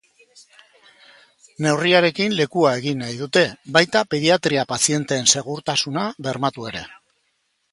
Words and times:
Neurriarekin 1.65 2.33
lekua 2.39 2.71
egin 2.79 3.03
nahi 3.05 3.19
dute, 3.19 3.43
baita 3.77 4.01
pediatria 4.15 4.67
pazienteen 4.73 5.31
segurtasuna 5.35 6.07
bermatu 6.29 6.67
ere. 6.73 6.83